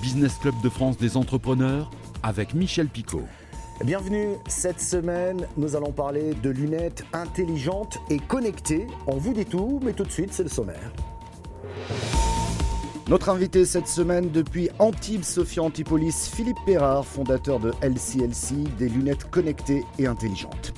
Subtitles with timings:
[0.00, 1.90] Business Club de France des entrepreneurs
[2.22, 3.24] avec Michel Picot.
[3.84, 8.86] Bienvenue, cette semaine nous allons parler de lunettes intelligentes et connectées.
[9.06, 10.92] On vous dit tout, mais tout de suite c'est le sommaire.
[13.08, 19.28] Notre invité cette semaine depuis Antibes Sophia Antipolis, Philippe Perrard, fondateur de LCLC, des lunettes
[19.30, 20.72] connectées et intelligentes.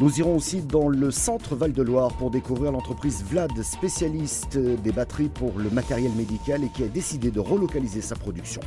[0.00, 5.58] Nous irons aussi dans le centre Val-de-Loire pour découvrir l'entreprise Vlad, spécialiste des batteries pour
[5.58, 8.60] le matériel médical et qui a décidé de relocaliser sa production.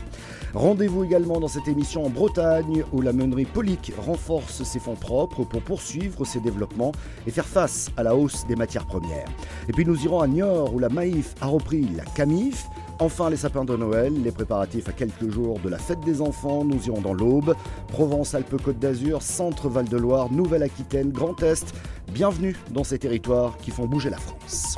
[0.53, 5.45] Rendez-vous également dans cette émission en Bretagne où la meunerie Polic renforce ses fonds propres
[5.45, 6.91] pour poursuivre ses développements
[7.25, 9.29] et faire face à la hausse des matières premières.
[9.69, 12.67] Et puis nous irons à Niort où la Maïf a repris la Camif
[13.01, 16.63] Enfin, les sapins de Noël, les préparatifs à quelques jours de la fête des enfants,
[16.63, 17.55] nous irons dans l'Aube,
[17.87, 21.73] Provence, Alpes, Côte d'Azur, Centre, Val-de-Loire, Nouvelle-Aquitaine, Grand Est.
[22.13, 24.75] Bienvenue dans ces territoires qui font bouger la France.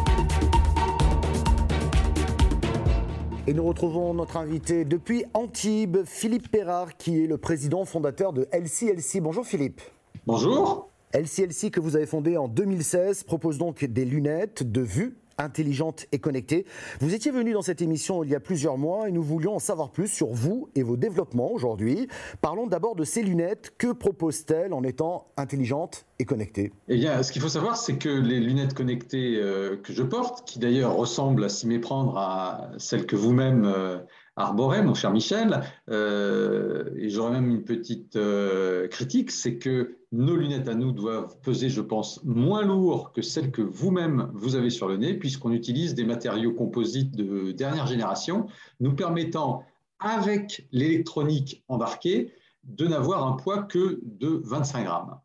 [3.45, 8.47] Et nous retrouvons notre invité depuis Antibes, Philippe Perrard, qui est le président fondateur de
[8.53, 9.19] LCLC.
[9.19, 9.81] Bonjour Philippe.
[10.25, 10.87] Bonjour.
[11.11, 16.19] LCLC que vous avez fondé en 2016 propose donc des lunettes de vue intelligente et
[16.19, 16.65] connectée.
[16.99, 19.59] Vous étiez venu dans cette émission il y a plusieurs mois et nous voulions en
[19.59, 22.07] savoir plus sur vous et vos développements aujourd'hui.
[22.41, 23.73] Parlons d'abord de ces lunettes.
[23.77, 28.09] Que proposent-elles en étant intelligentes et connectées Eh bien, ce qu'il faut savoir, c'est que
[28.09, 33.05] les lunettes connectées euh, que je porte, qui d'ailleurs ressemblent à s'y méprendre à celles
[33.05, 33.99] que vous-même euh,
[34.35, 38.17] arborez, mon cher Michel, euh, et j'aurais même une petite
[38.89, 43.51] critique, c'est que nos lunettes à nous doivent peser, je pense, moins lourd que celles
[43.51, 48.45] que vous-même vous avez sur le nez, puisqu'on utilise des matériaux composites de dernière génération,
[48.79, 49.65] nous permettant,
[49.99, 52.31] avec l'électronique embarquée,
[52.63, 55.19] de n'avoir un poids que de 25 grammes.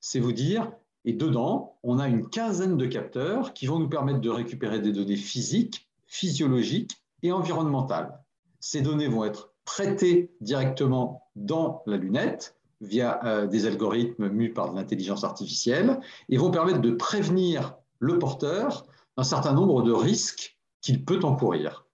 [0.00, 0.72] C'est vous dire,
[1.04, 4.92] et dedans, on a une quinzaine de capteurs qui vont nous permettre de récupérer des
[4.92, 8.20] données physiques, physiologiques et environnementales.
[8.58, 14.70] Ces données vont être traitées directement dans la lunette via euh, des algorithmes mus par
[14.70, 18.86] de l'intelligence artificielle et vont permettre de prévenir le porteur
[19.16, 21.86] d'un certain nombre de risques qu'il peut encourir.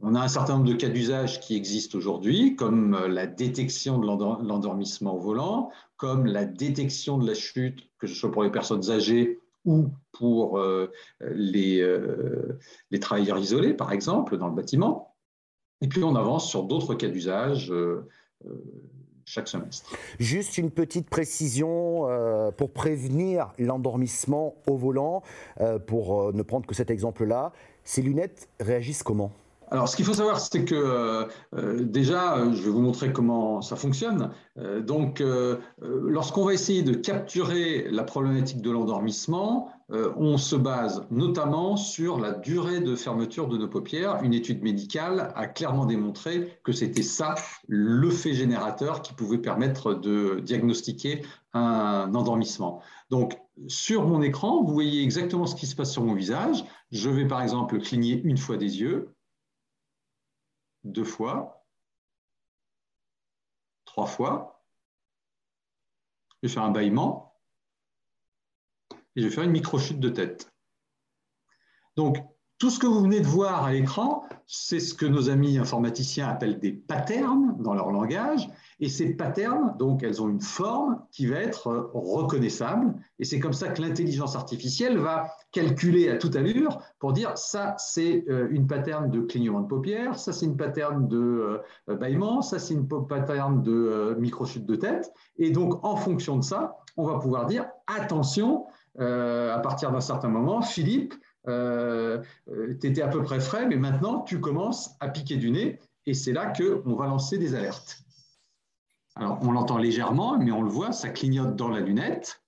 [0.00, 3.98] On a un certain nombre de cas d'usage qui existent aujourd'hui, comme euh, la détection
[3.98, 8.50] de l'endormissement au volant, comme la détection de la chute, que ce soit pour les
[8.50, 11.80] personnes âgées ou pour euh, les,
[12.90, 15.14] les, travailleurs isolés, par exemple, dans le bâtiment.
[15.80, 17.72] Et puis on avance sur d'autres cas d'usage
[19.24, 19.96] chaque semestre.
[20.18, 25.22] Juste une petite précision euh, pour prévenir l'endormissement au volant,
[25.60, 27.52] euh, pour euh, ne prendre que cet exemple-là.
[27.84, 29.32] Ces lunettes réagissent comment?
[29.70, 31.28] Alors, ce qu'il faut savoir, c'est que
[31.82, 34.30] déjà, je vais vous montrer comment ça fonctionne.
[34.82, 35.22] donc,
[35.80, 42.18] lorsqu'on va essayer de capturer la problématique de l'endormissement, euh, on se base notamment sur
[42.18, 44.22] la durée de fermeture de nos paupières.
[44.22, 47.34] Une étude médicale a clairement démontré que c'était ça
[47.68, 52.80] le fait générateur qui pouvait permettre de diagnostiquer un endormissement.
[53.10, 53.38] Donc,
[53.68, 56.64] sur mon écran, vous voyez exactement ce qui se passe sur mon visage.
[56.90, 59.13] Je vais par exemple cligner une fois des yeux,
[60.84, 61.66] deux fois,
[63.84, 64.64] trois fois.
[66.42, 67.40] Je vais faire un bâillement
[69.16, 70.52] et je vais faire une micro-chute de tête.
[71.96, 72.18] Donc,
[72.58, 76.28] tout ce que vous venez de voir à l'écran, c'est ce que nos amis informaticiens
[76.28, 78.48] appellent des patterns dans leur langage.
[78.80, 82.94] Et ces patterns, donc, elles ont une forme qui va être reconnaissable.
[83.18, 87.74] Et c'est comme ça que l'intelligence artificielle va calculer à toute allure pour dire ça,
[87.78, 92.42] c'est euh, une pattern de clignement de paupières, ça, c'est une pattern de euh, bâillement,
[92.42, 95.12] ça, c'est une pattern de euh, micro-chute de tête.
[95.38, 98.66] Et donc, en fonction de ça, on va pouvoir dire attention,
[99.00, 101.14] euh, à partir d'un certain moment, Philippe,
[101.48, 105.50] euh, euh, tu étais à peu près frais, mais maintenant tu commences à piquer du
[105.50, 108.02] nez et c'est là qu'on va lancer des alertes.
[109.16, 112.42] Alors on l'entend légèrement, mais on le voit, ça clignote dans la lunette.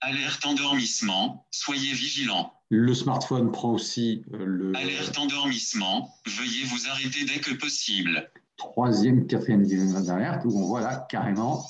[0.00, 2.52] Alerte endormissement, soyez vigilant.
[2.68, 4.74] Le smartphone prend aussi le.
[4.76, 8.30] Alerte endormissement, veuillez vous arrêter dès que possible.
[8.56, 11.64] Troisième, quatrième division d'alerte, où on voit là carrément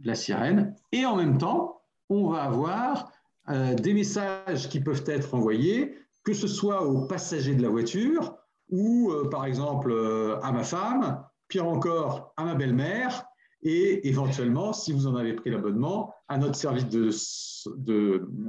[0.00, 0.74] la sirène.
[0.92, 3.10] Et en même temps, on va avoir
[3.50, 8.36] euh, des messages qui peuvent être envoyés, que ce soit aux passagers de la voiture
[8.70, 13.24] ou, euh, par exemple, euh, à ma femme, pire encore, à ma belle-mère,
[13.62, 17.10] et éventuellement, si vous en avez pris l'abonnement, à notre service de,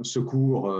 [0.02, 0.72] secours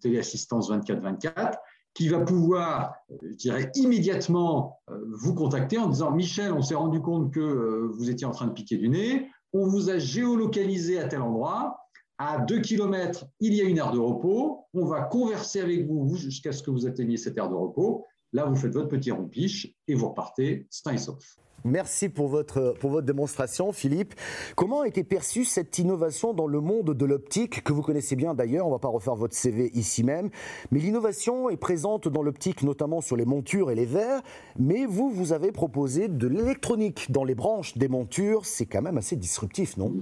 [0.00, 1.56] téléassistance 24-24,
[1.94, 7.32] qui va pouvoir, je dirais, immédiatement vous contacter en disant Michel, on s'est rendu compte
[7.32, 11.22] que vous étiez en train de piquer du nez, on vous a géolocalisé à tel
[11.22, 11.76] endroit,
[12.20, 14.66] à 2 km, il y a une aire de repos.
[14.74, 18.04] On va converser avec vous jusqu'à ce que vous atteigniez cette aire de repos.
[18.34, 20.98] Là, vous faites votre petit rompiche et vous repartez sain et.
[21.64, 24.12] Merci pour votre, pour votre démonstration, Philippe.
[24.54, 28.34] Comment a été perçue cette innovation dans le monde de l'optique, que vous connaissez bien
[28.34, 30.28] d'ailleurs, on ne va pas refaire votre CV ici même,
[30.70, 34.20] mais l'innovation est présente dans l'optique, notamment sur les montures et les verres,
[34.58, 38.98] mais vous, vous avez proposé de l'électronique dans les branches des montures, c'est quand même
[38.98, 39.92] assez disruptif, non?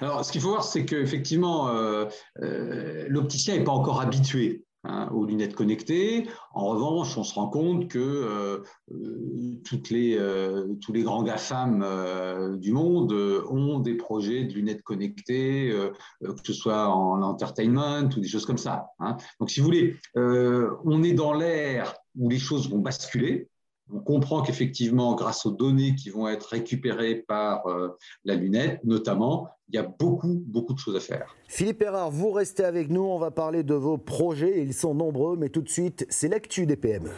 [0.00, 2.06] Alors, ce qu'il faut voir, c'est qu'effectivement, euh,
[2.42, 6.26] euh, l'opticien n'est pas encore habitué Hein, aux lunettes connectées.
[6.54, 9.60] En revanche, on se rend compte que euh, euh,
[9.92, 15.72] euh, tous les grands GAFAM du monde ont des projets de lunettes connectées,
[16.20, 18.88] que ce soit en entertainment ou des choses comme ça.
[18.98, 19.16] Hein.
[19.38, 23.51] Donc, si vous voulez, on est dans l'ère où les choses vont basculer
[23.92, 27.88] on comprend qu'effectivement, grâce aux données qui vont être récupérées par euh,
[28.24, 31.34] la lunette, notamment, il y a beaucoup, beaucoup de choses à faire.
[31.48, 33.02] Philippe Erard, vous restez avec nous.
[33.02, 34.62] On va parler de vos projets.
[34.62, 37.10] Ils sont nombreux, mais tout de suite, c'est l'actu des PME.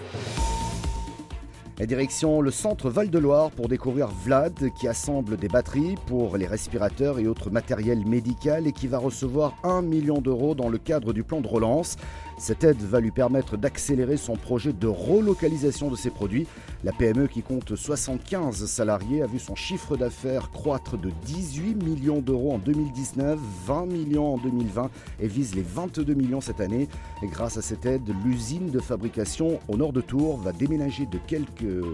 [1.80, 7.26] Direction le centre Val-de-Loire pour découvrir Vlad qui assemble des batteries pour les respirateurs et
[7.26, 11.40] autres matériels médical et qui va recevoir 1 million d'euros dans le cadre du plan
[11.40, 11.96] de relance.
[12.38, 16.46] Cette aide va lui permettre d'accélérer son projet de relocalisation de ses produits.
[16.84, 22.20] La PME qui compte 75 salariés a vu son chiffre d'affaires croître de 18 millions
[22.20, 26.88] d'euros en 2019, 20 millions en 2020 et vise les 22 millions cette année.
[27.22, 31.18] Et grâce à cette aide, l'usine de fabrication au nord de Tours va déménager de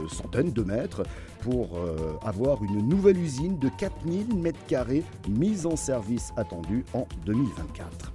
[0.08, 1.02] centaines de mètres
[1.40, 8.12] pour euh, avoir une nouvelle usine de 4000 m2 mise en service attendue en 2024.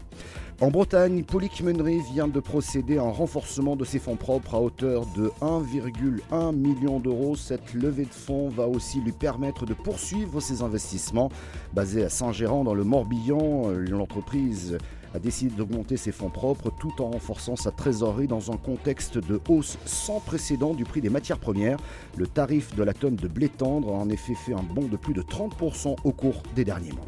[0.62, 5.06] En Bretagne, Polyc-Meunery vient de procéder à un renforcement de ses fonds propres à hauteur
[5.07, 7.36] de 1,1 million d'euros.
[7.36, 11.30] Cette levée de fonds va aussi lui permettre de poursuivre ses investissements.
[11.74, 14.78] Basée à Saint-Gérand dans le Morbihan, l'entreprise
[15.16, 19.40] a décidé d'augmenter ses fonds propres tout en renforçant sa trésorerie dans un contexte de
[19.48, 21.78] hausse sans précédent du prix des matières premières.
[22.18, 24.98] Le tarif de la tonne de blé tendre a en effet fait un bond de
[24.98, 27.08] plus de 30% au cours des derniers mois.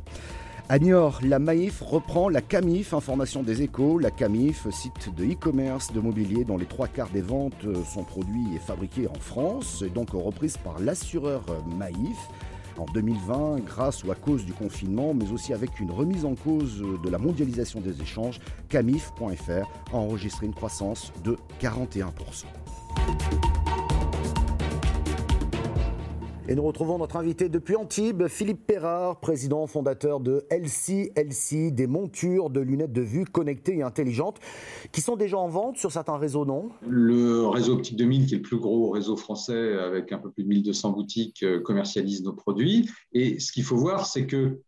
[0.70, 4.00] À Niort, la Maïf reprend la Camif, information des échos.
[4.00, 8.56] La Camif, site de e-commerce de mobilier dont les trois quarts des ventes sont produits
[8.56, 11.44] et fabriqués en France, et donc reprise par l'assureur
[11.78, 12.18] Maïf.
[12.78, 16.84] En 2020, grâce ou à cause du confinement, mais aussi avec une remise en cause
[17.04, 18.40] de la mondialisation des échanges,
[18.70, 22.46] camif.fr a enregistré une croissance de 41%.
[26.50, 31.88] Et nous retrouvons notre invité depuis Antibes, Philippe Perrard, président fondateur de LC LC, des
[31.88, 34.40] montures de lunettes de vue connectées et intelligentes,
[34.94, 36.70] qui sont déjà en vente sur certains réseaux, non?
[36.88, 40.44] Le réseau Optique 2000, qui est le plus gros réseau français avec un peu plus
[40.44, 42.90] de 1200 boutiques, euh, commercialise nos produits.
[43.12, 44.62] Et ce qu'il faut voir, c'est que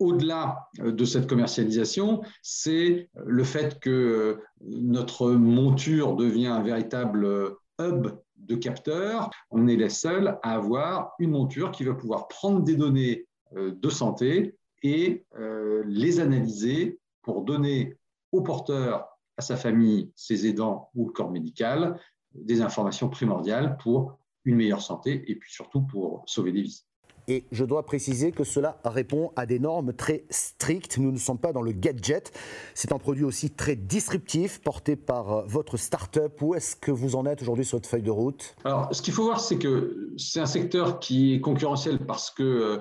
[0.00, 7.54] au-delà euh, de cette commercialisation, c'est le fait que euh, notre monture devient un véritable
[7.80, 8.08] hub
[8.50, 12.76] de capteurs, on est les seuls à avoir une monture qui va pouvoir prendre des
[12.76, 13.26] données
[13.56, 17.96] euh, de santé et euh, les analyser pour donner
[18.32, 21.98] au porteur, à sa famille, ses aidants ou le corps médical
[22.34, 26.84] des informations primordiales pour une meilleure santé et puis surtout pour sauver des vies.
[27.30, 30.98] Et je dois préciser que cela répond à des normes très strictes.
[30.98, 32.36] Nous ne sommes pas dans le gadget.
[32.74, 36.42] C'est un produit aussi très disruptif porté par euh, votre start-up.
[36.42, 38.56] Où est-ce que vous en êtes aujourd'hui sur votre feuille de route?
[38.64, 42.42] Alors, ce qu'il faut voir, c'est que c'est un secteur qui est concurrentiel parce que
[42.42, 42.78] euh,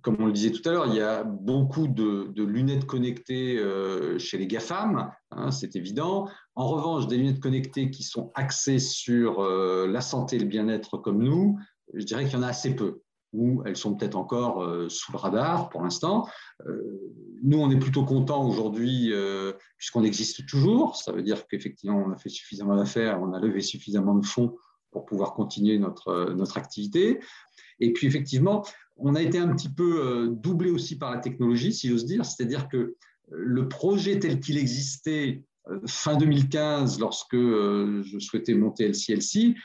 [0.00, 4.18] comme on le disait tout à l'heure, il y a beaucoup de, lunettes connectées euh,
[4.18, 6.26] chez les GAFAM, hein, c'est évident.
[6.54, 11.22] En revanche, des lunettes connectées qui sont axées sur la santé et le bien-être comme
[11.22, 11.58] nous,
[11.92, 13.03] je dirais qu'il y en a assez peu
[13.34, 16.26] où elles sont peut-être encore euh, sous le radar pour l'instant.
[16.66, 16.80] Euh,
[17.42, 20.96] nous, on est plutôt content aujourd'hui euh, puisqu'on existe toujours.
[20.96, 24.56] Ça veut dire qu'effectivement, on a fait suffisamment d'affaires, on a levé suffisamment de fonds
[24.92, 27.18] pour pouvoir continuer notre, notre activité.
[27.80, 28.64] Et puis, effectivement,
[28.96, 32.24] on a été un petit peu doublé aussi par la technologie, si j'ose dire.
[32.24, 32.94] C'est-à-dire que
[33.28, 35.42] le projet tel qu'il existait
[35.88, 39.56] fin 2015, lorsque je souhaitais monter LCLC,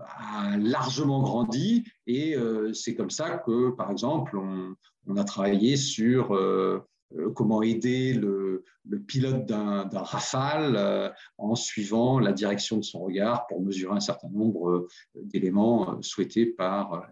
[0.00, 6.34] a largement grandi et euh, c'est comme ça que, par exemple, on, a travaillé sur
[6.34, 6.86] euh,
[7.16, 8.64] euh, comment aider le,
[9.06, 14.88] pilote d'un rafale en suivant la direction de son regard pour mesurer un certain nombre
[15.14, 17.06] d'éléments souhaités par,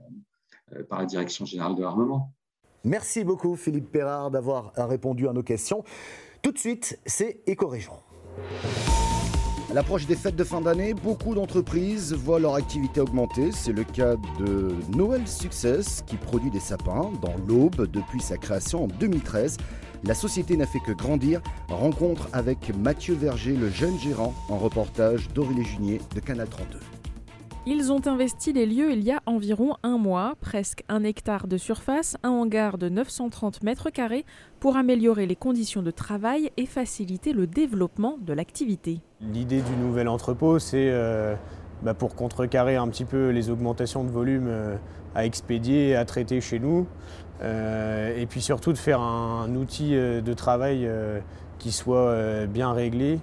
[0.88, 2.32] par la Direction générale de l'armement.
[2.84, 5.84] Merci beaucoup Philippe Perrard d'avoir répondu à nos questions.
[6.40, 7.92] Tout de suite, c'est Éco-Région.
[9.76, 13.52] L'approche des fêtes de fin d'année, beaucoup d'entreprises voient leur activité augmenter.
[13.52, 18.84] C'est le cas de Noël Success qui produit des sapins dans l'Aube depuis sa création
[18.84, 19.58] en 2013.
[20.04, 21.42] La société n'a fait que grandir.
[21.68, 26.95] Rencontre avec Mathieu Verger, le jeune gérant, en reportage d'Aurélie Junier de Canal 32.
[27.68, 31.56] Ils ont investi les lieux il y a environ un mois, presque un hectare de
[31.56, 34.24] surface, un hangar de 930 mètres carrés
[34.60, 39.00] pour améliorer les conditions de travail et faciliter le développement de l'activité.
[39.20, 41.34] L'idée du nouvel entrepôt, c'est euh,
[41.82, 44.76] bah, pour contrecarrer un petit peu les augmentations de volume euh,
[45.16, 46.86] à expédier, à traiter chez nous,
[47.42, 50.88] euh, et puis surtout de faire un outil de travail
[51.58, 53.18] qui soit bien réglé,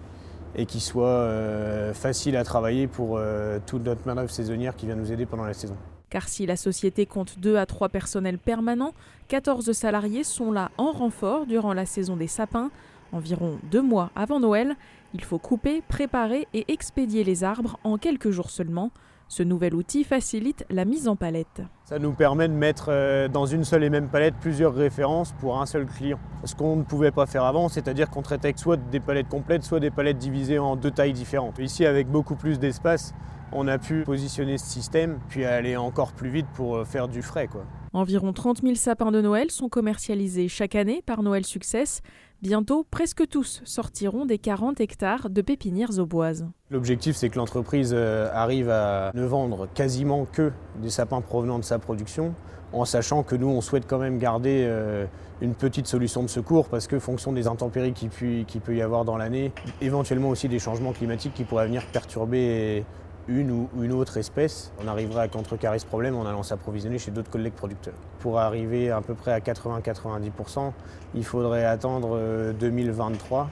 [0.55, 4.95] et qui soit euh, facile à travailler pour euh, toute notre main-d'œuvre saisonnière qui vient
[4.95, 5.75] nous aider pendant la saison.
[6.09, 8.93] Car si la société compte 2 à 3 personnels permanents,
[9.29, 12.69] 14 salariés sont là en renfort durant la saison des sapins.
[13.11, 14.75] Environ deux mois avant Noël,
[15.13, 18.91] il faut couper, préparer et expédier les arbres en quelques jours seulement.
[19.27, 21.61] Ce nouvel outil facilite la mise en palette.
[21.85, 25.59] Ça nous permet de mettre euh, dans une seule et même palette plusieurs références pour
[25.59, 26.19] un seul client.
[26.43, 29.79] Ce qu'on ne pouvait pas faire avant, c'est-à-dire qu'on traitait soit des palettes complètes, soit
[29.79, 31.59] des palettes divisées en deux tailles différentes.
[31.59, 33.13] Ici, avec beaucoup plus d'espace,
[33.51, 37.21] on a pu positionner ce système, puis aller encore plus vite pour euh, faire du
[37.21, 37.49] frais.
[37.95, 42.01] Environ 30 000 sapins de Noël sont commercialisés chaque année par Noël Success.
[42.41, 46.47] Bientôt, presque tous sortiront des 40 hectares de pépinières aux boises.
[46.71, 51.63] L'objectif, c'est que l'entreprise euh, arrive à ne vendre quasiment que des sapins provenant de
[51.63, 52.33] sa production,
[52.71, 55.05] en sachant que nous, on souhaite quand même garder euh,
[55.41, 59.17] une petite solution de secours, parce que fonction des intempéries qui peut y avoir dans
[59.17, 62.83] l'année, éventuellement aussi des changements climatiques qui pourraient venir perturber
[63.27, 67.11] une ou une autre espèce, on arriverait à contrecarrer ce problème en allant s'approvisionner chez
[67.11, 67.93] d'autres collègues producteurs.
[68.19, 70.71] Pour arriver à peu près à 80-90%,
[71.15, 73.41] il faudrait attendre 2023.
[73.41, 73.43] Euh,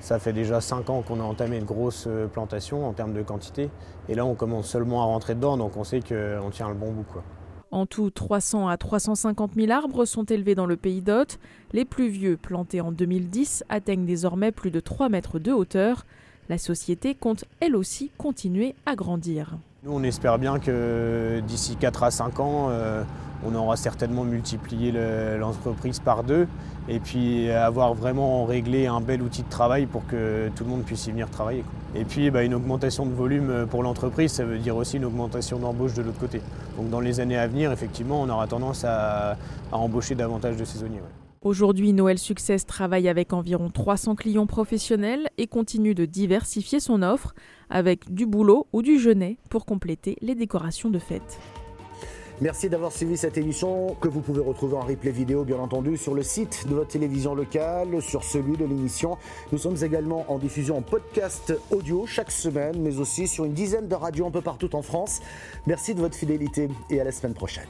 [0.00, 3.22] Ça fait déjà 5 ans qu'on a entamé une grosse euh, plantation en termes de
[3.22, 3.68] quantité.
[4.08, 6.92] Et là, on commence seulement à rentrer dedans, donc on sait qu'on tient le bon
[6.92, 7.04] bout.
[7.70, 11.38] En tout, 300 à 350 000 arbres sont élevés dans le pays d'Hôte.
[11.72, 16.06] Les plus vieux, plantés en 2010, atteignent désormais plus de 3 mètres de hauteur.
[16.48, 19.58] La société compte elle aussi continuer à grandir.
[19.84, 23.02] Nous, on espère bien que d'ici 4 à 5 ans, euh,
[23.46, 24.92] on aura certainement multiplié
[25.38, 26.48] l'entreprise par deux
[26.88, 30.82] et puis avoir vraiment réglé un bel outil de travail pour que tout le monde
[30.82, 31.64] puisse y venir travailler.
[31.94, 35.58] Et puis bah, une augmentation de volume pour l'entreprise, ça veut dire aussi une augmentation
[35.58, 36.40] d'embauche de l'autre côté.
[36.76, 39.36] Donc dans les années à venir, effectivement, on aura tendance à,
[39.70, 41.02] embaucher davantage de saisonniers.
[41.42, 47.34] Aujourd'hui, Noël Success travaille avec environ 300 clients professionnels et continue de diversifier son offre
[47.70, 51.38] avec du boulot ou du jeûnet pour compléter les décorations de fête.
[52.40, 56.14] Merci d'avoir suivi cette émission que vous pouvez retrouver en replay vidéo bien entendu sur
[56.14, 59.16] le site de votre télévision locale, sur celui de l'émission.
[59.50, 63.88] Nous sommes également en diffusion en podcast audio chaque semaine mais aussi sur une dizaine
[63.88, 65.20] de radios un peu partout en France.
[65.66, 67.66] Merci de votre fidélité et à la semaine prochaine.